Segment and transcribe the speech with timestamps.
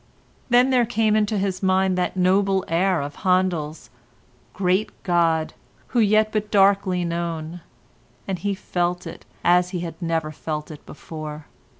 [0.49, 3.91] Then there came into his mind that noble air of Handel's:
[4.51, 5.53] "Great God,
[5.89, 7.61] who yet but darkly known,"
[8.27, 11.45] and he felt it as he had never felt it before.